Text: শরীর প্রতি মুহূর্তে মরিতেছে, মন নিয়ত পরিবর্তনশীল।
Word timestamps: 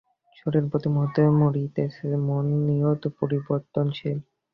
শরীর 0.37 0.63
প্রতি 0.69 0.87
মুহূর্তে 0.93 1.21
মরিতেছে, 1.39 2.07
মন 2.27 2.45
নিয়ত 2.67 3.03
পরিবর্তনশীল। 3.19 4.17